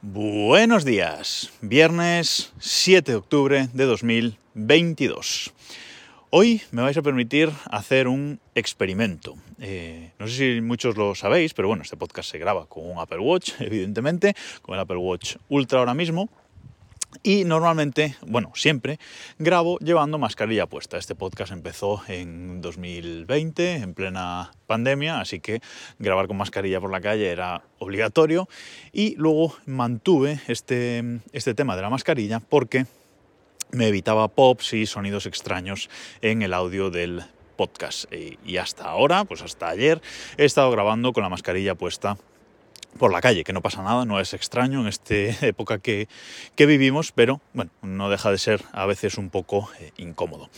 Buenos 0.00 0.84
días, 0.84 1.50
viernes 1.60 2.52
7 2.60 3.10
de 3.10 3.16
octubre 3.16 3.68
de 3.72 3.84
2022. 3.84 5.52
Hoy 6.30 6.62
me 6.70 6.82
vais 6.82 6.96
a 6.96 7.02
permitir 7.02 7.50
hacer 7.68 8.06
un 8.06 8.38
experimento. 8.54 9.34
Eh, 9.58 10.12
no 10.20 10.28
sé 10.28 10.34
si 10.54 10.60
muchos 10.60 10.96
lo 10.96 11.16
sabéis, 11.16 11.52
pero 11.52 11.66
bueno, 11.66 11.82
este 11.82 11.96
podcast 11.96 12.30
se 12.30 12.38
graba 12.38 12.66
con 12.66 12.88
un 12.88 13.00
Apple 13.00 13.18
Watch, 13.18 13.54
evidentemente, 13.58 14.36
con 14.62 14.76
el 14.76 14.80
Apple 14.80 14.98
Watch 14.98 15.34
Ultra 15.48 15.80
ahora 15.80 15.94
mismo. 15.94 16.28
Y 17.22 17.44
normalmente, 17.44 18.16
bueno, 18.26 18.52
siempre 18.54 18.98
grabo 19.38 19.78
llevando 19.78 20.18
mascarilla 20.18 20.66
puesta. 20.66 20.98
Este 20.98 21.14
podcast 21.14 21.52
empezó 21.52 22.00
en 22.06 22.60
2020, 22.60 23.76
en 23.76 23.94
plena 23.94 24.52
pandemia, 24.66 25.20
así 25.20 25.40
que 25.40 25.60
grabar 25.98 26.28
con 26.28 26.36
mascarilla 26.36 26.80
por 26.80 26.92
la 26.92 27.00
calle 27.00 27.30
era 27.30 27.62
obligatorio. 27.78 28.48
Y 28.92 29.16
luego 29.16 29.56
mantuve 29.66 30.40
este, 30.46 31.20
este 31.32 31.54
tema 31.54 31.76
de 31.76 31.82
la 31.82 31.90
mascarilla 31.90 32.40
porque 32.40 32.86
me 33.72 33.88
evitaba 33.88 34.28
pops 34.28 34.72
y 34.74 34.86
sonidos 34.86 35.26
extraños 35.26 35.90
en 36.22 36.42
el 36.42 36.54
audio 36.54 36.90
del 36.90 37.24
podcast. 37.56 38.04
Y 38.12 38.56
hasta 38.56 38.84
ahora, 38.84 39.24
pues 39.24 39.42
hasta 39.42 39.68
ayer, 39.68 40.00
he 40.36 40.44
estado 40.44 40.70
grabando 40.70 41.12
con 41.12 41.24
la 41.24 41.28
mascarilla 41.28 41.74
puesta 41.74 42.16
por 42.98 43.12
la 43.12 43.20
calle, 43.20 43.44
que 43.44 43.52
no 43.52 43.62
pasa 43.62 43.82
nada, 43.82 44.04
no 44.04 44.20
es 44.20 44.34
extraño 44.34 44.80
en 44.80 44.88
esta 44.88 45.14
época 45.46 45.78
que, 45.78 46.08
vivimos, 46.56 47.12
pero 47.12 47.40
bueno, 47.52 47.70
no 47.82 48.10
deja 48.10 48.30
de 48.30 48.38
ser 48.38 48.62
a 48.72 48.86
veces 48.86 49.18
un 49.18 49.30
poco 49.30 49.70
eh, 49.80 49.92
incómodo. 49.96 50.48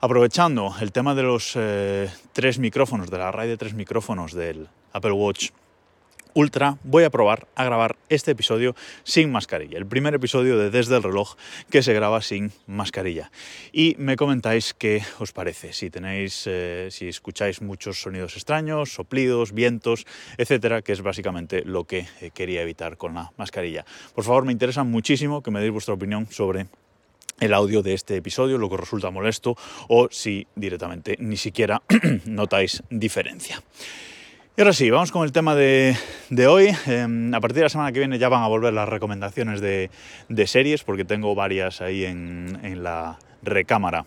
Aprovechando 0.00 0.74
el 0.80 0.92
tema 0.92 1.14
de 1.14 1.22
los 1.22 1.52
eh, 1.56 2.10
tres 2.32 2.58
micrófonos, 2.58 3.10
de 3.10 3.18
la 3.18 3.28
array 3.28 3.48
de 3.48 3.56
tres 3.56 3.74
micrófonos 3.74 4.32
del 4.32 4.68
Apple 4.92 5.12
Watch 5.12 5.50
Ultra 6.34 6.78
voy 6.84 7.04
a 7.04 7.10
probar 7.10 7.46
a 7.54 7.64
grabar 7.64 7.96
este 8.08 8.30
episodio 8.30 8.74
sin 9.04 9.30
mascarilla. 9.30 9.76
El 9.76 9.86
primer 9.86 10.14
episodio 10.14 10.56
de 10.56 10.70
Desde 10.70 10.96
el 10.96 11.02
reloj 11.02 11.34
que 11.70 11.82
se 11.82 11.92
graba 11.92 12.22
sin 12.22 12.52
mascarilla. 12.66 13.30
Y 13.70 13.96
me 13.98 14.16
comentáis 14.16 14.72
qué 14.72 15.02
os 15.18 15.32
parece. 15.32 15.74
Si 15.74 15.90
tenéis, 15.90 16.44
eh, 16.46 16.88
si 16.90 17.08
escucháis 17.08 17.60
muchos 17.60 18.00
sonidos 18.00 18.36
extraños, 18.36 18.94
soplidos, 18.94 19.52
vientos, 19.52 20.06
etcétera, 20.38 20.80
que 20.80 20.92
es 20.92 21.02
básicamente 21.02 21.64
lo 21.64 21.84
que 21.84 22.06
eh, 22.20 22.30
quería 22.32 22.62
evitar 22.62 22.96
con 22.96 23.14
la 23.14 23.32
mascarilla. 23.36 23.84
Por 24.14 24.24
favor, 24.24 24.46
me 24.46 24.52
interesa 24.52 24.84
muchísimo 24.84 25.42
que 25.42 25.50
me 25.50 25.60
deis 25.60 25.72
vuestra 25.72 25.94
opinión 25.94 26.26
sobre 26.30 26.66
el 27.40 27.52
audio 27.52 27.82
de 27.82 27.92
este 27.92 28.16
episodio, 28.16 28.56
lo 28.56 28.70
que 28.70 28.76
resulta 28.78 29.10
molesto 29.10 29.56
o 29.88 30.08
si 30.10 30.46
directamente 30.54 31.16
ni 31.18 31.36
siquiera 31.36 31.82
notáis 32.24 32.82
diferencia. 32.88 33.62
Y 34.54 34.60
ahora 34.60 34.74
sí, 34.74 34.90
vamos 34.90 35.10
con 35.10 35.24
el 35.24 35.32
tema 35.32 35.54
de, 35.54 35.96
hoy. 36.46 36.76
Em, 36.86 37.32
a 37.32 37.40
partir 37.40 37.56
de 37.56 37.62
la 37.62 37.68
semana 37.70 37.90
que 37.90 38.00
viene 38.00 38.18
ya 38.18 38.28
van 38.28 38.42
a 38.42 38.48
volver 38.48 38.74
las 38.74 38.86
recomendaciones 38.86 39.62
de, 39.62 39.88
series, 40.46 40.84
porque 40.84 41.06
tengo 41.06 41.34
varias 41.34 41.80
ahí 41.80 42.04
en, 42.04 42.58
en 42.62 42.82
la 42.82 43.18
recámara 43.42 44.04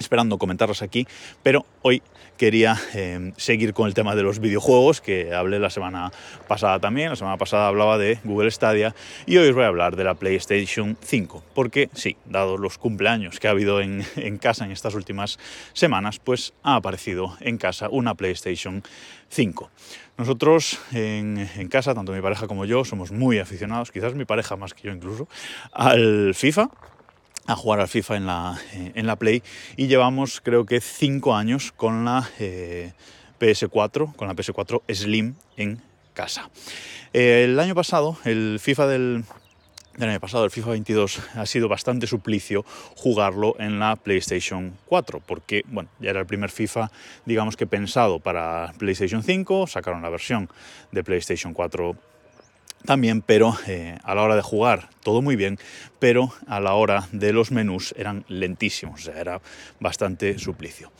esperando 0.00 0.38
comentarlas 0.38 0.82
aquí, 0.82 1.06
pero 1.42 1.66
hoy 1.82 2.02
quería 2.36 2.74
em, 2.94 3.32
seguir 3.36 3.74
con 3.74 3.86
el 3.86 3.92
tema 3.92 4.16
de 4.16 4.22
los 4.22 4.38
videojuegos, 4.40 5.02
que 5.02 5.34
hablé 5.34 5.58
la 5.58 5.68
semana 5.68 6.10
pasada 6.48 6.80
también, 6.80 7.10
la 7.10 7.16
semana 7.16 7.36
pasada 7.36 7.68
hablaba 7.68 7.98
de 7.98 8.18
Google 8.24 8.50
Stadia, 8.50 8.94
y 9.26 9.36
hoy 9.36 9.50
os 9.50 9.54
voy 9.54 9.64
a 9.64 9.66
hablar 9.66 9.94
de 9.94 10.04
la 10.04 10.14
PlayStation 10.14 10.96
5, 11.02 11.44
porque 11.54 11.90
sí, 11.92 12.16
dado 12.24 12.56
los 12.56 12.78
cumpleaños 12.78 13.38
que 13.38 13.46
ha 13.46 13.50
habido 13.50 13.80
en, 13.82 14.02
casa 14.38 14.64
en 14.64 14.72
estas 14.72 14.94
últimas 14.94 15.38
semanas, 15.74 16.18
pues 16.18 16.54
ha 16.62 16.76
aparecido 16.76 17.36
en 17.40 17.58
casa 17.58 17.90
una 17.90 18.14
PlayStation 18.14 18.82
5. 19.28 19.70
Nosotros 20.16 20.80
en, 20.92 21.46
en, 21.56 21.68
casa, 21.68 21.94
tanto 21.94 22.12
mi 22.12 22.22
pareja 22.22 22.46
como 22.46 22.64
yo, 22.64 22.86
somos 22.86 23.12
muy 23.12 23.38
aficionados, 23.38 23.92
quizás 23.92 24.14
mi 24.14 24.24
pareja 24.24 24.56
más 24.56 24.72
que 24.72 24.88
yo 24.88 24.94
incluso, 24.94 25.28
al 25.72 26.34
FIFA 26.34 26.70
a 27.50 27.56
jugar 27.56 27.80
al 27.80 27.88
FIFA 27.88 28.16
en 28.16 28.26
la, 28.26 28.60
en 28.72 29.06
la 29.06 29.16
Play 29.16 29.42
y 29.76 29.88
llevamos 29.88 30.40
creo 30.40 30.64
que 30.64 30.80
cinco 30.80 31.34
años 31.34 31.72
con 31.72 32.04
la 32.04 32.28
eh, 32.38 32.92
PS4, 33.40 34.14
con 34.14 34.28
la 34.28 34.34
PS4 34.34 34.82
Slim 34.92 35.34
en 35.56 35.82
casa. 36.14 36.48
El 37.12 37.58
año 37.58 37.74
pasado, 37.74 38.16
el 38.24 38.58
FIFA 38.60 38.86
del, 38.86 39.24
del 39.96 40.10
año 40.10 40.20
pasado, 40.20 40.44
el 40.44 40.50
FIFA 40.50 40.70
22, 40.70 41.20
ha 41.34 41.46
sido 41.46 41.68
bastante 41.68 42.06
suplicio 42.06 42.64
jugarlo 42.94 43.56
en 43.58 43.80
la 43.80 43.96
PlayStation 43.96 44.76
4, 44.86 45.20
porque 45.26 45.64
bueno, 45.66 45.88
ya 45.98 46.10
era 46.10 46.20
el 46.20 46.26
primer 46.26 46.50
FIFA, 46.50 46.90
digamos 47.26 47.56
que 47.56 47.66
pensado 47.66 48.20
para 48.20 48.72
PlayStation 48.78 49.22
5, 49.24 49.66
sacaron 49.66 50.02
la 50.02 50.10
versión 50.10 50.48
de 50.92 51.02
PlayStation 51.02 51.52
4 51.52 51.96
también, 52.84 53.22
pero 53.22 53.56
eh, 53.66 53.98
a 54.02 54.14
la 54.14 54.22
hora 54.22 54.36
de 54.36 54.42
jugar 54.42 54.88
todo 55.02 55.22
muy 55.22 55.36
bien, 55.36 55.58
pero 55.98 56.32
a 56.46 56.60
la 56.60 56.74
hora 56.74 57.08
de 57.12 57.32
los 57.32 57.50
menús 57.50 57.94
eran 57.96 58.24
lentísimos, 58.28 59.00
o 59.00 59.04
sea, 59.04 59.20
era 59.20 59.40
bastante 59.78 60.38
suplicio. 60.38 60.90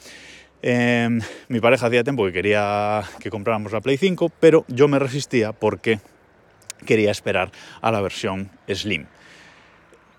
Em, 0.61 1.21
mi 1.47 1.59
pareja 1.59 1.87
hacía 1.87 2.03
tiempo 2.03 2.25
que 2.25 2.33
quería 2.33 3.03
que 3.19 3.31
compráramos 3.31 3.71
la 3.71 3.81
Play 3.81 3.97
5, 3.97 4.31
pero 4.39 4.63
yo 4.67 4.87
me 4.87 4.99
resistía 4.99 5.53
porque 5.53 5.99
quería 6.85 7.11
esperar 7.11 7.51
a 7.81 7.91
la 7.91 8.01
versión 8.01 8.51
Slim 8.67 9.07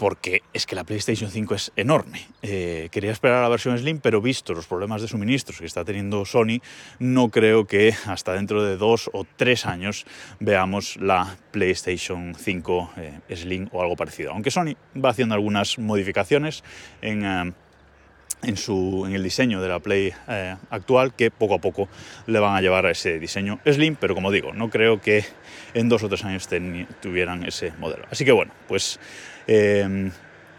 porque 0.03 0.43
es 0.53 0.67
que 0.67 0.75
la 0.75 0.83
PlayStation 0.83 1.31
5 1.31 1.55
es 1.55 1.73
enorme. 1.77 2.27
Eh, 2.43 2.89
quería 2.91 3.13
esperar 3.13 3.39
a 3.39 3.43
la 3.43 3.49
versión 3.49 3.79
Slim, 3.79 4.01
pero 4.01 4.21
visto 4.21 4.53
los 4.53 4.67
problemas 4.67 5.01
de 5.01 5.07
suministros 5.07 5.61
que 5.61 5.65
está 5.65 5.85
teniendo 5.85 6.25
Sony, 6.25 6.59
no 6.99 7.29
creo 7.29 7.69
que 7.69 7.95
hasta 8.07 8.33
dentro 8.33 8.65
de 8.65 8.77
dos 8.77 9.09
o 9.13 9.25
tres 9.37 9.65
años 9.65 10.05
veamos 10.41 10.97
la 10.97 11.37
PlayStation 11.53 12.35
5 12.35 12.91
eh, 12.97 13.37
Slim 13.37 13.69
o 13.71 13.81
algo 13.81 13.95
parecido. 13.95 14.33
Aunque 14.33 14.51
Sony 14.51 14.75
va 14.97 15.11
haciendo 15.11 15.37
algunas 15.37 15.79
modificaciones 15.79 16.65
en... 17.01 17.25
Eh, 17.25 17.53
en, 18.43 18.57
su, 18.57 19.05
en, 19.07 19.15
el 19.15 19.23
diseño 19.23 19.61
de 19.61 19.69
la 19.69 19.81
Play 19.81 20.13
actual 20.71 21.15
que 21.15 21.31
poco 21.31 21.55
a 21.55 21.59
poco 21.59 21.89
le 22.27 22.39
van 22.39 22.57
a 22.57 22.61
llevar 22.61 22.87
a 22.87 22.91
ese 22.91 23.19
diseño 23.19 23.61
Slim, 23.65 23.97
pero 23.97 24.15
como 24.15 24.31
digo, 24.31 24.53
no 24.53 24.71
creo 24.71 25.01
que 25.01 25.25
en 25.75 25.89
dos 25.89 26.03
o 26.03 26.09
tres 26.09 26.25
años 26.25 26.49
tuvieran 27.01 27.45
ese 27.45 27.73
modelo. 27.79 28.05
Así 28.11 28.25
que 28.25 28.33
bueno, 28.33 28.53
pues 28.69 28.99
Em, 29.47 30.11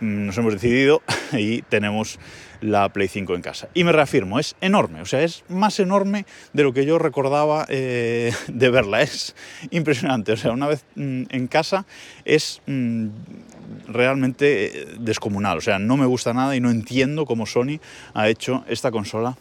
nos 0.03 0.37
hemos 0.37 0.53
decidido 0.53 1.01
y 1.33 1.61
tenemos 1.63 2.19
la 2.61 2.89
Play 2.89 3.07
5 3.07 3.35
en 3.35 3.41
casa. 3.41 3.69
Y 3.73 3.83
me 3.83 3.91
reafirmo, 3.91 4.39
es 4.39 4.55
enorme, 4.61 5.01
o 5.01 5.05
sea, 5.05 5.23
es 5.23 5.43
más 5.49 5.79
enorme 5.79 6.25
de 6.53 6.63
lo 6.63 6.73
que 6.73 6.85
yo 6.85 6.99
recordaba 6.99 7.65
eh, 7.69 8.31
de 8.47 8.69
verla. 8.69 9.01
Es 9.01 9.35
impresionante, 9.71 10.31
o 10.33 10.37
sea, 10.37 10.51
una 10.51 10.67
vez 10.67 10.85
mm, 10.95 11.23
en 11.29 11.47
casa 11.47 11.85
es 12.25 12.61
mm, 12.67 13.07
realmente 13.87 14.81
eh, 14.81 14.87
descomunal, 14.99 15.57
o 15.57 15.61
sea, 15.61 15.79
no 15.79 15.97
me 15.97 16.05
gusta 16.05 16.33
nada 16.33 16.55
y 16.55 16.59
no 16.59 16.69
entiendo 16.69 17.25
cómo 17.25 17.45
Sony 17.45 17.79
ha 18.13 18.29
hecho 18.29 18.63
esta 18.67 18.91
consola 18.91 19.37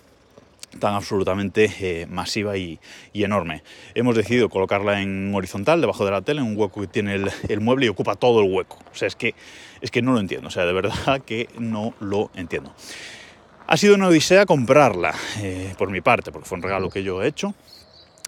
tan 0.78 0.94
absolutamente 0.94 1.70
eh, 1.80 2.06
masiva 2.06 2.56
y, 2.56 2.78
enorme. 3.14 3.62
Hemos 3.94 4.16
decidido 4.16 4.48
colocarla 4.48 5.00
en 5.00 5.34
horizontal, 5.34 5.80
debajo 5.80 6.04
de 6.04 6.10
la 6.10 6.22
tele, 6.22 6.40
en 6.40 6.46
un 6.46 6.56
hueco 6.56 6.80
que 6.80 6.86
tiene 6.86 7.14
el, 7.48 7.60
mueble 7.60 7.86
y 7.86 7.88
ocupa 7.88 8.16
todo 8.16 8.40
el 8.40 8.52
hueco. 8.52 8.78
O 8.92 8.94
sea, 8.94 9.08
es 9.08 9.16
que, 9.16 9.34
es 9.80 9.90
que 9.90 10.02
no 10.02 10.12
lo 10.12 10.20
entiendo, 10.20 10.48
o 10.48 10.50
sea, 10.50 10.64
de 10.64 10.72
verdad 10.72 11.22
que 11.26 11.48
no 11.58 11.94
lo 12.00 12.30
entiendo. 12.34 12.74
Ha 13.66 13.76
sido 13.76 13.94
una 13.94 14.08
odisea 14.08 14.44
comprarla, 14.44 15.14
eh, 15.40 15.74
por 15.78 15.90
mi 15.90 16.00
parte, 16.00 16.32
porque 16.32 16.48
fue 16.48 16.56
un 16.56 16.62
regalo 16.62 16.90
que 16.90 17.02
yo 17.02 17.22
he 17.22 17.28
hecho, 17.28 17.54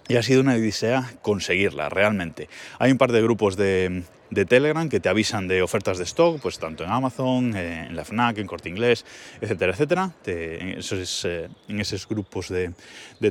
y 0.07 0.15
ha 0.15 0.23
sido 0.23 0.41
una 0.41 0.53
odisea 0.53 1.11
conseguirla, 1.21 1.89
realmente. 1.89 2.47
Hay 2.79 2.91
un 2.91 2.97
par 2.97 3.11
de 3.11 3.21
grupos 3.21 3.57
de, 3.57 4.03
de 4.35 4.45
Telegram 4.45 4.87
que 4.89 4.99
te 4.99 5.07
avisan 5.07 5.47
de 5.47 5.61
ofertas 5.61 5.97
de 5.97 6.03
stock, 6.03 6.41
pues 6.41 6.59
tanto 6.59 6.83
en 6.83 6.91
Amazon, 6.91 7.55
eh, 7.55 7.87
en 7.87 7.95
la 7.95 8.03
FNAC, 8.03 8.37
en 8.37 8.47
Corte 8.47 8.67
Inglés, 8.69 9.05
etcétera, 9.39 9.71
etcétera. 9.71 10.11
en, 10.25 10.77
esos, 10.77 11.25
eh, 11.25 11.47
en, 11.69 11.79
esos, 11.79 12.07
grupos 12.07 12.49
de, 12.49 12.73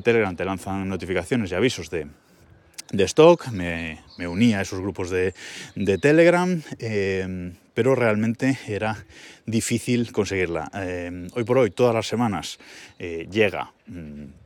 Telegram 0.02 0.34
te 0.34 0.44
lanzan 0.44 0.88
notificaciones 0.88 1.52
y 1.52 1.54
avisos 1.54 1.90
de, 1.90 2.06
stock. 3.04 3.48
Me, 3.48 4.00
me, 4.16 4.26
uní 4.26 4.54
a 4.54 4.62
esos 4.62 4.80
grupos 4.80 5.10
de, 5.10 5.34
de 5.76 5.98
Telegram. 5.98 6.60
Eh, 6.78 7.52
pero 7.74 7.96
realmente 7.96 8.56
era 8.68 9.04
difícil 9.46 10.12
conseguirla. 10.12 10.70
hoy 11.34 11.42
por 11.42 11.58
hoy, 11.58 11.70
todas 11.70 11.92
las 11.92 12.06
semanas, 12.06 12.60
llega 12.98 13.72
mm, 13.88 14.43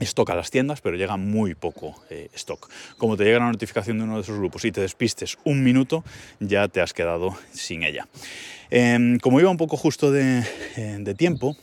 stock 0.00 0.30
a 0.30 0.34
las 0.34 0.50
tiendas, 0.50 0.80
pero 0.80 0.96
llega 0.96 1.16
muy 1.16 1.54
poco 1.54 1.94
eh, 2.10 2.28
stock. 2.34 2.70
Como 2.96 3.16
te 3.16 3.24
llega 3.24 3.38
la 3.38 3.50
notificación 3.50 3.98
de 3.98 4.04
uno 4.04 4.16
de 4.16 4.22
esos 4.22 4.38
grupos 4.38 4.64
y 4.64 4.72
te 4.72 4.80
despistes 4.80 5.38
un 5.44 5.62
minuto, 5.62 6.04
ya 6.40 6.68
te 6.68 6.80
has 6.80 6.92
quedado 6.92 7.36
sin 7.52 7.82
ella. 7.82 8.08
Em, 8.70 9.18
como 9.18 9.40
iba 9.40 9.50
un 9.50 9.56
poco 9.56 9.76
justo 9.76 10.10
de, 10.10 10.42
eh, 10.76 11.14
tiempo, 11.16 11.56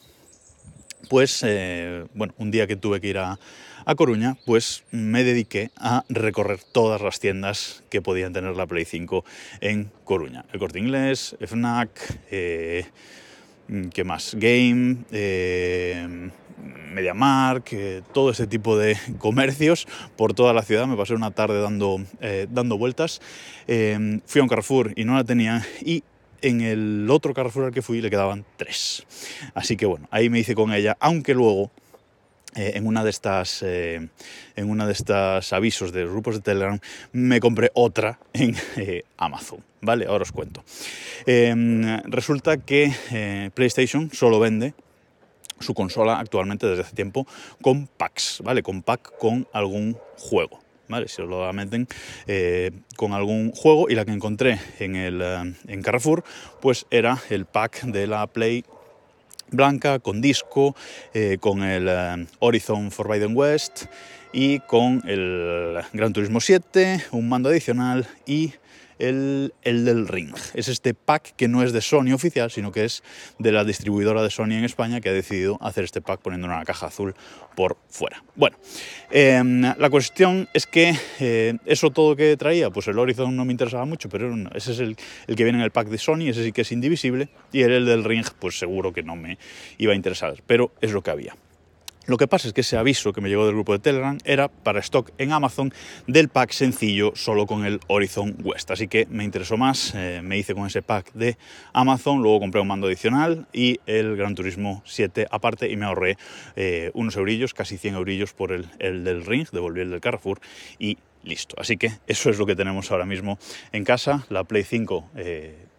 pues, 1.10 1.42
eh, 1.46 2.06
bueno, 2.14 2.34
un 2.38 2.52
día 2.52 2.66
que 2.68 2.76
tuve 2.76 3.00
que 3.00 3.08
ir 3.08 3.20
a, 3.20 3.38
a, 3.86 3.96
Coruña, 3.96 4.38
pues 4.46 4.84
me 4.90 5.24
dediqué 5.24 5.70
a 5.78 6.04
recorrer 6.10 6.60
todas 6.72 7.02
las 7.02 7.20
tiendas 7.20 7.84
que 7.90 8.02
podían 8.02 8.34
tener 8.34 8.56
la 8.56 8.66
Play 8.66 8.86
5 8.86 9.24
en 9.62 9.92
Coruña. 10.04 10.46
El 10.52 10.60
Corte 10.60 10.80
Inglés, 10.80 11.36
FNAC, 11.40 11.90
¿qué 12.30 14.04
más? 14.04 14.36
Game 14.36 14.98
MediaMark, 16.96 17.74
eh, 17.74 18.02
todo 18.14 18.32
ese 18.32 18.48
tipo 18.48 18.78
de 18.78 18.98
comercios 19.18 19.88
por 20.16 20.34
toda 20.34 20.54
la 20.54 20.64
ciudad. 20.64 20.88
Me 20.88 20.96
pasé 20.96 21.14
una 21.14 21.32
tarde 21.32 21.62
dando, 21.62 22.02
eh, 22.22 22.48
dando 22.50 22.78
vueltas. 22.78 23.22
Eh, 23.68 24.20
fui 24.26 24.40
a 24.40 24.44
un 24.44 24.50
Carrefour 24.50 24.94
y 24.96 25.04
no 25.04 25.16
la 25.16 25.24
tenía 25.24 25.66
y 25.82 26.04
en 26.42 26.62
el 26.62 27.08
otro 27.10 27.34
Carrefour 27.34 27.66
al 27.66 27.72
que 27.72 27.82
fui 27.82 28.02
le 28.02 28.10
quedaban 28.10 28.46
tres. 28.58 29.06
Así 29.54 29.78
que 29.78 29.86
bueno, 29.86 30.08
ahí 30.12 30.30
me 30.30 30.40
hice 30.40 30.56
con 30.56 30.74
ella, 30.74 30.98
aunque 31.00 31.34
luego 31.34 31.72
en 32.58 32.88
una 32.88 33.04
de 33.04 33.10
estas 33.10 33.64
en 33.64 34.10
una 34.56 34.86
de 34.86 34.94
estas 34.94 35.52
avisos 35.52 35.92
de 35.92 36.06
grupos 36.06 36.36
de 36.36 36.42
Telegram 36.42 36.80
me 37.12 37.42
compré 37.42 37.70
otra 37.74 38.18
en 38.32 38.56
Amazon 39.18 39.60
vale 39.82 40.06
ahora 40.06 40.22
os 40.22 40.32
cuento 40.32 40.64
resulta 42.06 42.56
que 42.56 43.52
PlayStation 43.54 44.10
solo 44.14 44.40
vende 44.40 44.74
su 45.60 45.74
consola 45.74 46.20
actualmente 46.20 46.68
desde 46.68 46.84
hace 46.84 46.96
tiempo 46.96 47.28
con 47.62 47.88
packs, 47.88 48.42
¿vale? 48.44 48.64
Con 48.64 48.82
pack 48.82 49.18
con 49.18 49.48
algún 49.54 49.98
juego. 50.18 50.60
¿Vale? 50.88 51.08
Si 51.08 51.20
os 51.20 51.28
lo 51.28 51.52
meten 51.52 51.88
eh, 52.28 52.70
con 52.96 53.14
algún 53.14 53.52
juego 53.54 53.90
y 53.90 53.96
la 53.96 54.06
que 54.06 54.12
encontré 54.12 54.60
en, 54.78 54.96
el, 54.96 55.20
eh, 55.20 55.56
en 55.68 55.82
Carrefour 55.82 56.24
pues 56.62 56.86
era 56.92 57.18
el 57.32 57.46
pack 57.46 57.86
de 57.86 58.06
la 58.06 58.28
Play 58.28 58.64
blanca 59.50 59.98
con 59.98 60.22
disco, 60.22 60.76
eh, 61.16 61.38
con 61.40 61.64
el 61.64 62.28
Horizon 62.38 62.92
Forbidden 62.92 63.36
West 63.36 63.86
y 64.32 64.60
con 64.60 65.02
el 65.08 65.82
Gran 65.94 66.14
Turismo 66.14 66.40
7, 66.40 67.06
un 67.12 67.30
mando 67.30 67.50
adicional 67.50 68.08
y 68.28 68.54
el, 69.00 69.52
del 69.64 70.08
Ring. 70.08 70.34
Es 70.54 70.68
este 70.68 70.94
pack 70.94 71.36
que 71.36 71.48
no 71.48 71.64
es 71.64 71.74
de 71.74 71.82
Sony 71.82 72.14
oficial, 72.14 72.52
sino 72.52 72.72
que 72.72 72.86
es 72.86 73.04
de 73.40 73.52
la 73.52 73.64
distribuidora 73.64 74.24
de 74.24 74.30
Sony 74.30 74.54
en 74.54 74.64
España 74.64 75.02
que 75.02 75.10
ha 75.10 75.14
decidido 75.14 75.58
hacer 75.62 75.84
este 75.84 76.02
pack 76.02 76.22
poniendo 76.22 76.48
una 76.48 76.64
caja 76.66 76.88
azul 76.88 77.16
por 77.56 77.78
fuera. 77.90 78.24
Bueno, 78.36 78.58
em, 79.12 79.62
la 79.62 79.90
cuestión 79.90 80.48
es 80.54 80.68
que 80.68 80.96
eh, 81.20 81.58
eso 81.66 81.92
todo 81.92 82.16
que 82.16 82.36
traía, 82.38 82.70
pues 82.70 82.88
el 82.88 83.00
Horizon 83.00 83.36
no 83.36 83.46
me 83.46 83.52
interesaba 83.52 83.86
mucho, 83.86 84.10
pero 84.10 84.34
ese 84.54 84.74
es 84.74 84.80
el, 84.80 84.96
el, 85.28 85.36
que 85.36 85.44
viene 85.44 85.60
en 85.60 85.64
el 85.64 85.72
pack 85.72 85.88
de 85.88 85.98
Sony, 85.98 86.30
ese 86.30 86.44
sí 86.44 86.52
que 86.52 86.62
es 86.62 86.72
indivisible, 86.72 87.30
y 87.52 87.62
el, 87.62 87.72
el 87.72 87.86
del 87.86 88.04
Ring, 88.04 88.26
pues 88.40 88.60
seguro 88.60 88.94
que 88.94 89.04
no 89.04 89.16
me 89.16 89.38
iba 89.78 89.94
a 89.94 89.96
interesar, 89.96 90.36
pero 90.46 90.74
es 90.82 90.92
lo 90.92 91.02
que 91.02 91.12
había. 91.12 91.36
Lo 92.08 92.18
que 92.18 92.28
pasa 92.28 92.48
es 92.48 92.54
que 92.54 92.62
ese 92.62 92.78
aviso 92.78 93.14
que 93.14 93.22
me 93.22 93.30
llegó 93.30 93.46
del 93.46 93.56
grupo 93.56 93.74
de 93.74 93.80
Telegram 93.80 94.18
era 94.26 94.48
para 94.48 94.80
stock 94.80 95.12
en 95.18 95.32
Amazon 95.32 95.74
del 96.06 96.30
pack 96.30 96.52
sencillo 96.52 97.14
solo 97.16 97.48
con 97.48 97.66
el 97.66 97.80
Horizon 97.88 98.36
West. 98.44 98.70
Así 98.70 98.88
que 98.88 99.08
me 99.10 99.24
interesó 99.24 99.58
más, 99.58 99.94
eh, 99.96 100.22
me 100.24 100.38
hice 100.38 100.54
con 100.54 100.68
ese 100.68 100.84
pack 100.84 101.14
de 101.14 101.36
Amazon, 101.74 102.22
luego 102.22 102.40
compré 102.40 102.62
un 102.62 102.68
mando 102.68 102.86
adicional 102.86 103.48
y 103.52 103.80
el 103.88 104.16
Gran 104.18 104.36
Turismo 104.36 104.84
7 104.86 105.26
aparte 105.32 105.72
y 105.72 105.78
me 105.78 105.86
ahorré 105.86 106.18
eh, 106.56 106.92
unos 106.94 107.16
eurillos, 107.16 107.56
casi 107.56 107.78
100 107.78 107.96
eurillos 107.96 108.34
por 108.34 108.52
el, 108.52 108.68
del 108.78 109.26
Ring, 109.26 109.48
devolví 109.52 109.82
el 109.82 109.90
del 109.90 110.02
Carrefour 110.02 110.40
y 110.78 111.00
listo. 111.24 111.56
Así 111.60 111.76
que 111.78 111.92
eso 112.06 112.30
es 112.30 112.38
lo 112.38 112.46
que 112.46 112.56
tenemos 112.56 112.92
ahora 112.92 113.06
mismo 113.06 113.40
en 113.72 113.84
casa, 113.84 114.28
la 114.30 114.44
Play 114.44 114.64
5 114.64 115.10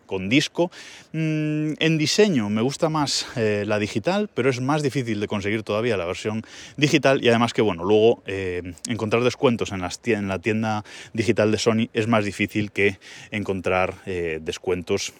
con 0.06 0.28
disco. 0.28 0.70
Mm, 1.12 1.72
en 1.78 1.98
diseño 1.98 2.48
me 2.48 2.62
gusta 2.62 2.88
más 2.88 3.26
eh, 3.36 3.64
la 3.66 3.78
digital, 3.78 4.30
pero 4.32 4.50
es 4.50 4.60
más 4.60 4.82
difícil 4.82 5.20
de 5.20 5.28
conseguir 5.28 5.62
todavía 5.62 5.96
la 5.96 6.06
versión 6.06 6.42
digital 6.76 7.22
y 7.24 7.28
además 7.28 7.52
que 7.52 7.62
bueno, 7.62 7.84
luego 7.84 8.22
eh, 8.26 8.74
encontrar 8.88 9.22
descuentos 9.22 9.72
en, 9.72 9.82
en, 10.14 10.28
la 10.28 10.38
tienda 10.38 10.84
digital 11.12 11.50
de 11.52 11.58
Sony 11.58 11.88
es 11.92 12.06
más 12.06 12.24
difícil 12.24 12.72
que 12.72 12.98
encontrar 13.30 13.94
eh, 14.06 14.38
descuentos 14.40 15.12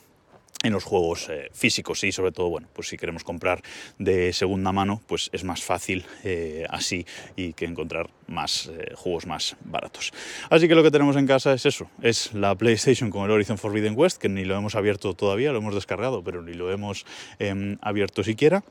en 0.67 0.73
los 0.73 0.85
juegos 0.85 1.29
eh, 1.29 1.49
físicos 1.53 2.05
y 2.05 2.13
sobre 2.13 2.33
todo, 2.33 2.49
bueno, 2.49 2.69
pues 2.73 2.89
si 2.89 2.97
queremos 2.97 3.25
comprar 3.25 3.63
de 3.99 4.33
segunda 4.33 4.73
mano, 4.73 5.01
pues 5.07 5.31
es 5.33 5.45
más 5.45 5.63
fácil 5.63 6.05
eh, 6.25 6.67
así 6.69 7.07
y 7.37 7.53
que 7.53 7.65
encontrar 7.65 8.11
más 8.27 8.67
eh, 8.67 8.93
juegos 8.95 9.27
más 9.27 9.57
baratos. 9.65 10.13
Así 10.51 10.69
que 10.69 10.75
lo 10.75 10.83
que 10.83 10.91
tenemos 10.91 11.17
en 11.17 11.27
casa 11.27 11.53
es 11.53 11.67
eso, 11.67 11.89
es 12.03 12.35
la 12.35 12.55
PlayStation 12.55 13.11
con 13.11 13.25
el 13.25 13.31
Horizon 13.31 13.59
Forbidden 13.59 13.95
West, 13.97 14.21
que 14.21 14.29
ni 14.29 14.45
lo 14.45 14.57
hemos 14.57 14.75
abierto 14.75 15.15
todavía, 15.15 15.53
lo 15.53 15.59
hemos 15.59 15.75
descargado, 15.75 16.23
pero 16.23 16.43
ni 16.43 16.55
lo 16.55 16.71
hemos 16.73 17.07
em, 17.39 17.79
abierto 17.81 18.23
siquiera. 18.23 18.65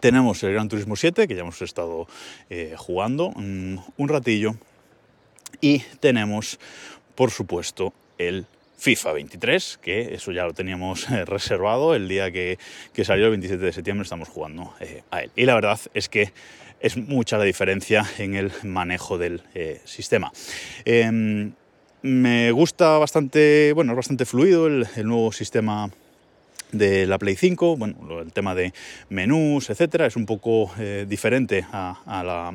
Tenemos 0.00 0.42
el 0.42 0.52
Gran 0.54 0.68
Turismo 0.68 0.96
7, 0.96 1.28
que 1.28 1.34
ya 1.34 1.42
hemos 1.42 1.60
estado 1.60 2.08
jugando 2.78 3.28
un 3.36 4.08
ratillo. 4.08 4.54
Y 5.60 5.80
tenemos, 6.00 6.58
por 7.14 7.30
supuesto, 7.30 7.92
el 8.16 8.46
FIFA 8.76 9.12
23, 9.12 9.78
que 9.82 10.14
eso 10.14 10.32
ya 10.32 10.44
lo 10.44 10.52
teníamos 10.52 11.08
eh, 11.10 11.24
reservado 11.24 11.94
el 11.94 12.08
día 12.08 12.30
que, 12.30 12.58
salió 13.02 13.26
el 13.26 13.30
27 13.30 13.64
de 13.64 13.72
septiembre, 13.72 14.02
estamos 14.02 14.28
jugando 14.28 14.74
eh, 14.80 15.02
a 15.10 15.22
él. 15.22 15.30
Y 15.36 15.44
la 15.44 15.54
verdad 15.54 15.80
es 15.94 16.08
que 16.08 16.32
es 16.80 16.96
mucha 16.96 17.38
la 17.38 17.44
diferencia 17.44 18.04
en 18.18 18.34
el 18.34 18.52
manejo 18.62 19.16
del 19.16 19.42
eh, 19.54 19.80
sistema. 19.84 20.32
Em, 20.84 21.52
me 22.02 22.52
gusta 22.52 22.98
bastante, 22.98 23.72
bueno, 23.74 23.92
es 23.92 23.96
bastante 23.96 24.26
fluido 24.26 24.66
el 24.66 24.86
nuevo 25.04 25.32
sistema 25.32 25.90
de 26.72 27.06
la 27.06 27.18
Play 27.18 27.36
5, 27.36 27.76
bueno, 27.76 28.20
el 28.20 28.32
tema 28.32 28.54
de 28.54 28.72
menús, 29.08 29.70
etcétera, 29.70 30.06
es 30.06 30.16
un 30.16 30.26
poco 30.26 30.72
eh, 30.78 31.06
diferente 31.08 31.64
a, 31.72 31.98
la, 32.06 32.54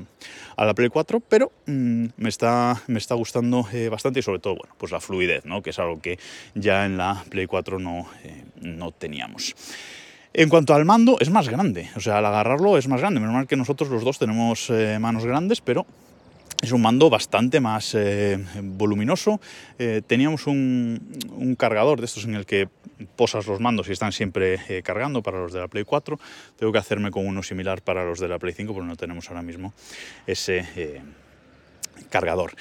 a, 0.55 0.65
la, 0.65 0.73
Play 0.73 0.89
4, 0.89 1.19
pero 1.21 1.51
mm, 1.65 2.05
me, 2.17 2.29
está, 2.29 2.81
me 2.87 2.97
está 2.97 3.15
gustando 3.15 3.67
eh, 3.73 3.89
bastante 3.89 4.19
y 4.19 4.23
sobre 4.23 4.39
todo, 4.39 4.55
bueno, 4.55 4.75
pues 4.77 4.91
la 4.91 4.99
fluidez, 4.99 5.45
¿no? 5.45 5.61
que 5.61 5.69
es 5.71 5.79
algo 5.79 6.01
que 6.01 6.19
ya 6.55 6.85
en 6.85 6.97
la 6.97 7.23
Play 7.29 7.47
4 7.47 7.79
no, 7.79 8.07
eh, 8.23 8.43
no 8.61 8.91
teníamos. 8.91 9.55
En 10.33 10.49
cuanto 10.49 10.75
al 10.75 10.85
mando, 10.85 11.17
es 11.19 11.29
más 11.29 11.49
grande, 11.49 11.89
o 11.95 11.99
sea, 11.99 12.19
al 12.19 12.25
agarrarlo 12.25 12.77
es 12.77 12.87
más 12.87 13.01
grande, 13.01 13.19
menos 13.19 13.33
mal 13.33 13.47
que 13.47 13.55
nosotros 13.55 13.89
los 13.89 14.03
dos 14.03 14.19
tenemos 14.19 14.71
manos 14.99 15.25
grandes, 15.25 15.59
pero 15.59 15.87
es 16.61 16.73
un 16.73 16.81
mando 16.81 17.09
bastante 17.09 17.59
más 17.61 17.95
eh, 17.95 18.37
voluminoso. 18.61 19.39
Eh, 19.77 20.01
teníamos 20.05 20.45
un, 20.45 21.55
cargador 21.57 21.99
de 21.99 22.05
estos 22.05 22.25
en 22.25 22.35
el 22.35 22.45
que 22.45 22.67
posas 23.15 23.47
los 23.47 23.61
mandos 23.61 23.87
y 23.87 23.93
están 23.93 24.11
siempre 24.11 24.59
eh, 24.67 24.81
cargando 24.83 25.23
para 25.23 25.39
los 25.39 25.53
de 25.53 25.59
la 25.59 25.69
Play 25.69 25.85
4. 25.85 26.19
Tengo 26.57 26.71
que 26.71 26.77
hacerme 26.77 27.11
con 27.11 27.25
uno 27.25 27.43
similar 27.43 27.81
para 27.81 28.03
los 28.03 28.19
de 28.19 28.27
la 28.27 28.39
Play 28.39 28.53
5 28.53 28.73
porque 28.73 28.87
no 28.87 28.97
tenemos 28.97 29.29
ahora 29.29 29.41
mismo 29.41 29.73
ese 30.27 31.01
cargador. 32.09 32.53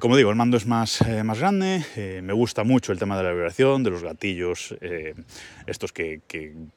como 0.00 0.16
digo, 0.16 0.30
el 0.30 0.36
mando 0.36 0.56
es 0.56 0.66
más, 0.66 1.04
más 1.24 1.38
grande, 1.38 1.84
me 2.22 2.32
gusta 2.32 2.62
mucho 2.62 2.92
el 2.92 2.98
tema 2.98 3.16
de 3.16 3.24
la 3.24 3.32
vibración, 3.32 3.82
de 3.82 3.90
los 3.90 4.02
gatillos, 4.02 4.74
estos 5.66 5.92
que, 5.92 6.20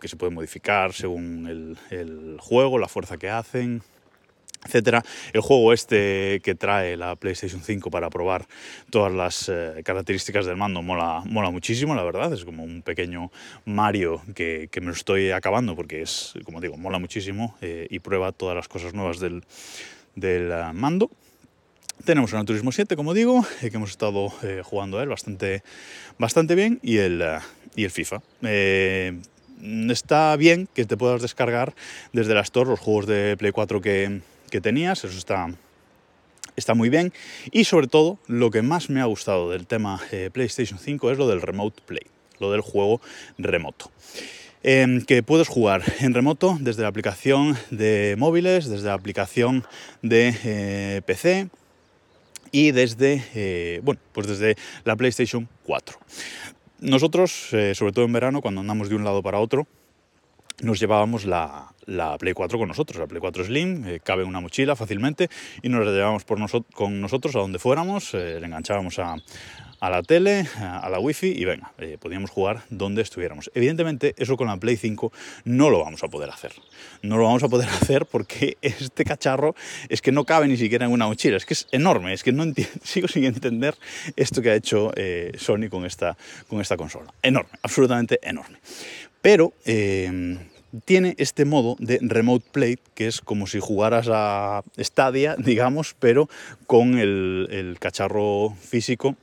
se 0.02 0.16
pueden 0.16 0.36
modificar 0.36 0.94
según 0.94 1.78
el 1.90 2.38
juego, 2.40 2.78
la 2.78 2.88
fuerza 2.88 3.18
que 3.18 3.30
hacen, 3.30 3.82
etcétera. 4.66 5.04
El 5.34 5.42
juego 5.42 5.74
este 5.74 6.42
que 6.44 6.56
trae 6.56 6.98
la 6.98 7.16
PlayStation 7.16 7.62
5 7.62 7.90
para 7.90 8.10
probar 8.10 8.48
todas 8.90 9.12
las 9.12 9.50
eh, 9.50 9.82
características 9.84 10.46
del 10.46 10.58
mando 10.58 10.82
mola, 10.82 11.22
mola 11.26 11.50
muchísimo, 11.50 11.96
la 11.96 12.04
verdad. 12.04 12.34
Es 12.34 12.46
como 12.46 12.64
un 12.64 12.82
pequeño 12.82 13.32
Mario 13.66 14.22
que, 14.36 14.70
me 14.82 14.88
lo 14.88 14.94
estoy 14.94 15.32
acabando 15.32 15.76
porque 15.76 16.02
es, 16.02 16.34
como 16.44 16.62
digo, 16.62 16.78
mola 16.78 17.00
muchísimo 17.00 17.56
eh, 17.62 17.88
y 17.90 18.00
prueba 18.00 18.32
todas 18.32 18.56
las 18.56 18.68
cosas 18.68 18.94
nuevas 18.94 19.20
del, 19.20 19.44
del 20.16 20.52
eh, 20.52 20.74
mando. 20.74 21.10
Tenemos 22.06 22.32
el 22.32 22.46
Turismo 22.46 22.72
7, 22.72 22.96
como 22.96 23.14
digo, 23.14 23.46
que 23.60 23.68
hemos 23.68 23.90
estado 23.90 24.32
jugando 24.64 25.00
a 25.00 25.04
él 25.04 25.10
bastante, 25.10 25.64
bastante 26.18 26.56
bien, 26.56 26.80
y 26.82 26.98
el, 26.98 27.22
y 27.76 27.84
el 27.84 27.92
FIFA 27.92 28.22
está 29.90 30.38
bien 30.38 30.70
que 30.74 30.86
te 30.86 30.96
puedas 30.96 31.22
descargar 31.22 31.74
desde 32.14 32.34
la 32.34 32.40
Store 32.40 32.70
los 32.70 32.80
juegos 32.80 33.06
de 33.06 33.36
Play 33.38 33.52
4 33.52 33.82
que, 33.82 34.22
que 34.50 34.62
tenías, 34.62 35.04
eso 35.04 35.18
está, 35.18 35.48
está 36.56 36.74
muy 36.74 36.90
bien. 36.90 37.14
Y 37.52 37.64
sobre 37.66 37.88
todo, 37.88 38.20
lo 38.28 38.52
que 38.52 38.62
más 38.62 38.90
me 38.90 39.02
ha 39.02 39.06
gustado 39.06 39.50
del 39.50 39.68
tema 39.68 40.00
eh, 40.12 40.30
PlayStation 40.32 40.80
5 40.80 41.12
es 41.12 41.18
lo 41.18 41.28
del 41.28 41.42
Remote 41.42 41.82
Play, 41.86 42.06
lo 42.40 42.52
del 42.52 42.62
juego 42.62 43.02
remoto. 43.38 43.92
Em, 44.62 45.02
que 45.02 45.24
puedes 45.24 45.48
jugar 45.48 45.84
en 46.02 46.14
remoto 46.14 46.58
desde 46.60 46.82
la 46.82 46.90
aplicación 46.90 47.58
de 47.72 48.16
móviles, 48.18 48.68
desde 48.68 48.88
la 48.88 48.94
aplicación 48.94 49.66
de 50.02 50.36
eh, 50.44 51.02
PC 51.06 51.48
y 52.52 52.72
desde, 52.72 53.24
eh, 53.36 53.80
bueno, 53.84 54.02
pues 54.12 54.28
desde 54.28 54.58
la 54.84 54.96
PlayStation 54.96 55.48
4. 55.64 55.98
Nosotros, 56.82 57.32
sobre 57.74 57.92
todo 57.92 58.06
en 58.06 58.14
verano, 58.14 58.42
cuando 58.42 58.62
andamos 58.62 58.88
de 58.88 58.96
un 58.96 59.04
lado 59.04 59.22
para 59.22 59.40
otro, 59.40 59.68
nos 60.62 60.80
llevábamos 60.80 61.26
la, 61.26 61.74
la, 61.86 62.18
Play 62.18 62.34
4 62.34 62.58
con 62.58 62.68
nosotros, 62.68 63.00
la 63.00 63.08
Play 63.08 63.20
4 63.20 63.46
Slim, 63.46 63.88
eh, 63.88 64.00
cabe 64.04 64.24
una 64.24 64.40
mochila 64.40 64.76
fácilmente 64.76 65.30
y 65.62 65.70
nos 65.70 65.86
la 65.86 65.92
llevábamos 65.92 66.26
con 66.74 67.02
nosotros 67.02 67.36
a 67.36 67.40
donde 67.40 67.60
fuéramos, 67.60 68.14
eh, 68.14 68.40
le 68.40 68.46
enganchábamos 68.46 69.00
a, 69.00 69.16
a, 69.80 69.90
la 69.90 70.04
tele, 70.04 70.46
a, 70.60 70.90
la 70.90 71.00
wifi 71.00 71.28
y 71.28 71.46
venga, 71.46 71.72
eh, 71.78 71.98
podíamos 72.00 72.30
jugar 72.30 72.64
donde 72.70 73.02
estuviéramos. 73.02 73.50
Evidentemente 73.54 74.14
eso 74.18 74.38
con 74.38 74.48
la 74.48 74.58
Play 74.58 74.76
5 74.76 75.12
no 75.46 75.70
lo 75.70 75.80
vamos 75.80 76.04
a 76.04 76.08
poder 76.08 76.30
hacer. 76.30 76.52
No 77.02 77.18
lo 77.18 77.24
vamos 77.24 77.44
a 77.44 77.50
poder 77.50 77.70
hacer 77.82 78.06
porque 78.06 78.58
este 78.62 79.06
cacharro 79.06 79.56
es 79.88 80.02
que 80.02 80.12
no 80.12 80.26
cabe 80.26 80.48
ni 80.48 80.58
siquiera 80.58 80.86
en 80.86 80.92
una 80.92 81.08
mochila, 81.08 81.38
es 81.38 81.46
que 81.46 81.54
es 81.54 81.68
enorme, 81.72 82.14
es 82.14 82.24
que 82.24 82.32
no 82.32 82.44
sigo 82.84 83.08
sin 83.08 83.24
entender 83.24 83.76
esto 84.16 84.42
que 84.42 84.52
ha 84.52 84.56
hecho 84.56 84.92
Sony 85.38 85.70
con 85.70 85.86
esta, 85.86 86.18
con 86.48 86.60
esta 86.62 86.76
consola. 86.76 87.14
Enorme, 87.22 87.52
absolutamente 87.62 88.20
enorme. 88.22 88.60
Pero 89.22 89.54
tiene 90.86 91.16
este 91.18 91.46
modo 91.46 91.76
de 91.80 92.00
Remote 92.02 92.46
Play, 92.52 92.78
que 92.94 93.08
es 93.08 93.22
como 93.22 93.48
si 93.48 93.60
jugaras 93.60 94.08
a 94.12 94.64
Stadia, 94.78 95.36
digamos, 95.40 95.96
pero 96.00 96.30
con 96.68 96.98
el, 96.98 97.48
el 97.52 97.80
cacharro 97.80 98.56
físico 98.62 99.16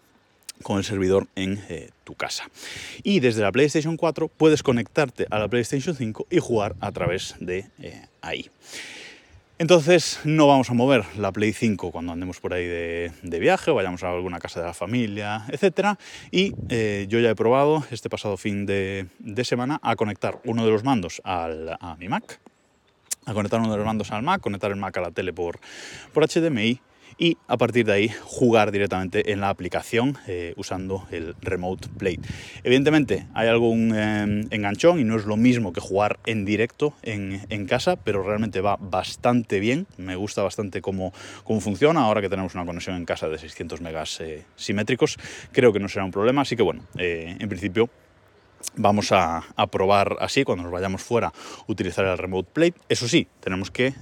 con 0.63 0.79
el 0.79 0.85
servidor 0.85 1.27
en 1.37 1.63
eh, 1.69 1.91
tu 2.05 2.15
casa. 2.15 2.49
Y 3.03 3.21
desde 3.21 3.43
la 3.43 3.53
PlayStation 3.53 3.97
4 3.97 4.29
puedes 4.29 4.63
conectarte 4.63 5.27
a 5.31 5.39
la 5.39 5.49
PlayStation 5.49 5.95
5 5.95 6.27
y 6.31 6.39
jugar 6.39 6.77
a 6.81 6.93
través 6.93 7.35
de 7.41 7.67
eh, 7.81 8.07
ahí. 8.21 8.51
Entonces 9.59 10.21
no 10.25 10.47
vamos 10.47 10.69
a 10.69 10.75
mover 10.75 11.05
la 11.17 11.33
Play 11.33 11.55
5 11.55 11.91
cuando 11.91 12.13
andemos 12.13 12.41
por 12.41 12.53
ahí 12.53 12.67
de, 12.67 13.39
viaje, 13.41 13.71
vayamos 13.71 14.03
a 14.03 14.11
alguna 14.11 14.39
casa 14.39 14.61
de 14.61 14.67
la 14.67 14.75
familia, 14.75 15.47
etc. 15.49 15.99
Y 16.31 16.53
eh, 16.69 17.07
yo 17.09 17.21
ya 17.21 17.31
he 17.31 17.35
probado 17.35 17.83
este 17.91 18.11
pasado 18.11 18.37
fin 18.37 18.67
de, 18.67 19.09
semana 19.45 19.81
a 19.83 19.97
conectar 19.97 20.41
uno 20.45 20.63
de 20.67 20.71
los 20.71 20.85
mandos 20.85 21.23
a 21.25 21.97
mi 21.99 22.07
Mac, 22.07 22.39
a 23.25 23.33
conectar 23.33 23.59
uno 23.59 23.71
de 23.71 23.79
los 23.79 23.87
mandos 23.87 24.13
al 24.13 24.23
Mac, 24.23 24.43
conectar 24.43 24.71
el 24.71 24.77
Mac 24.77 24.95
a 24.99 25.01
la 25.01 25.11
tele 25.11 25.33
por, 25.33 25.59
por 26.13 26.29
HDMI 26.29 26.79
y 27.19 27.39
a 27.49 27.57
partir 27.57 27.87
de 27.87 27.93
ahí 27.93 28.11
jugar 28.23 28.73
directamente 28.73 29.33
en 29.33 29.41
la 29.41 29.49
aplicación 29.49 30.19
eh, 30.27 30.55
usando 30.57 31.07
el 31.11 31.35
Remote 31.41 31.89
Play. 31.97 32.21
Evidentemente 32.63 33.27
hay 33.35 33.49
algún 33.49 33.93
eh, 33.95 34.47
enganchón 34.51 35.01
y 35.01 35.05
no 35.05 35.17
es 35.17 35.25
lo 35.25 35.37
mismo 35.37 35.73
que 35.73 35.81
jugar 35.81 36.19
en 36.27 36.45
directo 36.45 36.95
en, 37.03 37.37
casa, 37.67 37.97
pero 37.97 38.23
realmente 38.23 38.61
va 38.61 38.77
bastante 38.79 39.59
bien, 39.59 39.87
me 39.97 40.15
gusta 40.15 40.43
bastante 40.43 40.81
cómo, 40.81 41.13
cómo 41.43 41.61
funciona, 41.61 42.03
ahora 42.03 42.21
que 42.21 42.29
tenemos 42.29 42.55
una 42.55 42.65
conexión 42.65 42.95
en 42.95 43.05
casa 43.05 43.29
de 43.29 43.39
600 43.39 43.81
megas 43.81 44.21
eh, 44.21 44.45
simétricos, 44.55 45.19
creo 45.51 45.73
que 45.73 45.81
no 45.81 45.89
será 45.89 46.05
un 46.05 46.13
problema, 46.13 46.43
así 46.43 46.55
que 46.55 46.63
bueno, 46.63 46.83
en 46.97 47.49
principio 47.49 47.91
vamos 48.77 49.11
a, 49.11 49.43
a, 49.57 49.67
probar 49.67 50.17
así, 50.21 50.45
cuando 50.45 50.63
nos 50.63 50.73
vayamos 50.73 51.03
fuera, 51.03 51.33
utilizar 51.67 52.05
el 52.05 52.19
Remote 52.19 52.51
Play. 52.53 52.75
Eso 52.89 53.09
sí, 53.09 53.27
tenemos 53.41 53.71
que 53.73 53.95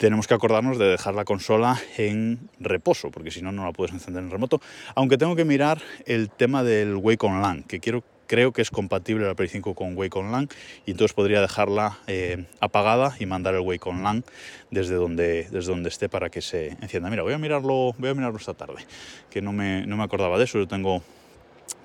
tenemos 0.00 0.26
que 0.26 0.32
acordarnos 0.32 0.78
de 0.78 0.86
dejar 0.86 1.14
la 1.14 1.26
consola 1.26 1.78
en 1.98 2.48
reposo, 2.58 3.10
porque 3.10 3.30
si 3.30 3.42
no, 3.42 3.52
no 3.52 3.66
la 3.66 3.72
puedes 3.72 3.92
encender 3.92 4.22
en 4.22 4.30
remoto. 4.30 4.58
Aunque 4.94 5.18
tengo 5.18 5.36
que 5.36 5.44
mirar 5.44 5.82
el 6.06 6.30
tema 6.30 6.64
del 6.64 6.96
Wake 6.96 7.26
on 7.26 7.42
LAN, 7.42 7.64
que 7.64 7.80
quiero, 7.80 8.02
creo 8.26 8.50
que 8.50 8.62
es 8.62 8.70
compatible 8.70 9.26
la 9.26 9.34
Play 9.34 9.50
5 9.50 9.74
con 9.74 9.94
Wake 9.98 10.18
on 10.18 10.32
LAN, 10.32 10.48
y 10.86 10.92
entonces 10.92 11.12
podría 11.12 11.42
dejarla 11.42 11.98
eh, 12.06 12.46
apagada 12.60 13.14
y 13.20 13.26
mandar 13.26 13.54
el 13.54 13.60
Wake 13.60 13.86
on 13.90 14.02
LAN 14.02 14.24
desde 14.70 14.94
donde, 14.94 15.48
desde 15.50 15.70
donde 15.70 15.90
esté 15.90 16.08
para 16.08 16.30
que 16.30 16.40
se 16.40 16.78
encienda. 16.80 17.10
Mira, 17.10 17.22
voy 17.22 17.34
a 17.34 17.38
mirarlo, 17.38 17.94
voy 17.98 18.08
a 18.08 18.14
mirarlo 18.14 18.38
esta 18.38 18.54
tarde, 18.54 18.86
que 19.28 19.42
no 19.42 19.52
me, 19.52 19.86
no 19.86 19.98
me 19.98 20.04
acordaba 20.04 20.38
de 20.38 20.44
eso, 20.44 20.58
yo 20.58 20.66
tengo 20.66 21.02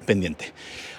pendiente. 0.05 0.53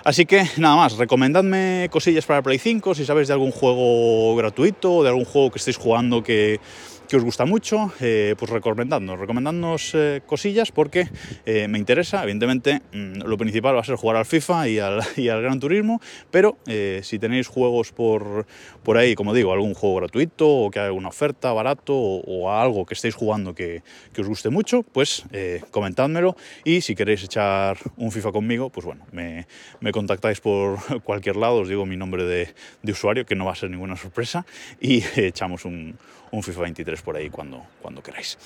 Así 0.05 0.27
que 0.27 0.45
nada 0.59 0.77
más, 0.77 0.99
recomendadme 0.99 1.89
cosillas 1.91 2.27
para 2.27 2.43
Play 2.43 2.59
5, 2.59 2.95
si 2.95 3.07
sabéis 3.07 3.29
de 3.29 3.35
algún 3.35 3.53
juego 3.53 4.37
gratuito 4.37 4.97
o 4.97 5.03
de 5.03 5.09
algún 5.09 5.25
juego 5.25 5.51
que 5.51 5.59
estéis 5.59 5.79
jugando 5.79 6.23
que 6.23 6.61
que 7.07 7.17
os 7.17 7.25
gusta 7.25 7.45
mucho, 7.45 7.93
eh, 8.01 8.35
pues 8.39 8.51
recomendadnos, 8.51 9.19
recomendadnos 9.19 9.93
eh, 9.95 10.23
cosillas 10.27 10.73
porque 10.73 11.09
eh, 11.45 11.69
me 11.69 11.79
interesa. 11.79 12.23
Evidentemente, 12.23 12.83
mm, 12.93 13.23
lo 13.25 13.39
principal 13.39 13.77
va 13.77 13.81
a 13.81 13.85
ser 13.85 13.97
jugar 13.97 14.17
al 14.17 14.27
FIFA 14.27 14.69
y 14.69 14.79
al, 14.79 15.01
y 15.17 15.29
al 15.29 15.43
Gran 15.43 15.61
Turismo, 15.61 16.01
pero 16.31 16.59
si 17.03 17.19
tenéis 17.19 17.47
juegos 17.49 17.93
por, 17.93 18.47
por 18.83 18.97
ahí, 18.97 19.15
como 19.15 19.33
digo, 19.35 19.53
algún 19.53 19.75
juego 19.75 19.97
gratuito 19.97 20.49
o 20.49 20.71
que 20.71 20.81
haya 20.81 20.89
alguna 20.89 21.09
oferta 21.09 21.53
barato 21.53 21.95
o, 21.97 22.51
algo 22.51 22.87
que 22.87 22.95
estéis 22.95 23.15
jugando 23.15 23.55
que, 23.55 23.83
que 24.13 24.21
os 24.21 24.29
guste 24.29 24.51
mucho, 24.51 24.83
pues 24.83 25.25
comentádmelo 25.71 26.37
y 26.65 26.81
si 26.81 26.95
queréis 26.95 27.23
echar 27.25 27.79
un 27.97 28.11
FIFA 28.11 28.33
conmigo, 28.33 28.71
pues 28.71 28.87
bueno, 28.87 29.07
me, 29.13 29.47
me 29.81 29.93
contactáis 29.93 30.41
por 30.41 30.79
cualquier 31.05 31.37
lado, 31.37 31.61
os 31.61 31.69
digo 31.69 31.87
mi 31.87 31.97
nombre 31.97 32.25
de, 32.25 32.55
de 32.83 32.93
usuario, 32.93 33.27
que 33.27 33.35
no 33.35 33.45
va 33.45 33.53
a 33.53 33.57
ser 33.57 33.71
ninguna 33.71 33.97
sorpresa, 33.97 34.47
y 34.81 35.03
echamos 35.17 35.65
un, 35.65 35.97
un 36.37 36.43
FIFA 36.43 36.63
23 36.63 37.03
por 37.03 37.17
ahí 37.17 37.31
cuando, 37.31 37.67
cuando 37.81 38.03
queráis. 38.03 38.39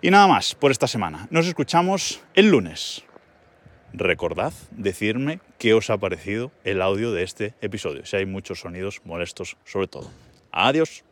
Y 0.00 0.10
nada 0.10 0.26
más 0.26 0.54
por 0.54 0.70
esta 0.70 0.86
semana. 0.86 1.26
Nos 1.30 1.46
escuchamos 1.46 2.20
el 2.34 2.48
lunes. 2.48 3.04
Recordad 3.92 4.52
decirme 4.70 5.40
qué 5.58 5.74
os 5.74 5.90
ha 5.90 5.98
parecido 5.98 6.50
el 6.64 6.82
audio 6.82 7.12
de 7.12 7.22
este 7.22 7.54
episodio, 7.60 8.04
si 8.04 8.16
hay 8.16 8.26
muchos 8.26 8.60
sonidos 8.60 9.00
molestos 9.04 9.56
sobre 9.64 9.88
todo. 9.88 10.10
Adiós. 10.50 11.05